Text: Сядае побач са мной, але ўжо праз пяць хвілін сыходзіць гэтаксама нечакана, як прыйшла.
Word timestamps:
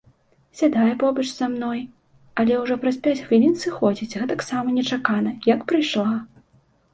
Сядае 0.59 0.93
побач 1.01 1.25
са 1.39 1.49
мной, 1.55 1.79
але 2.43 2.53
ўжо 2.61 2.77
праз 2.85 2.97
пяць 3.09 3.21
хвілін 3.27 3.53
сыходзіць 3.65 4.17
гэтаксама 4.23 4.75
нечакана, 4.79 5.35
як 5.53 5.61
прыйшла. 5.75 6.11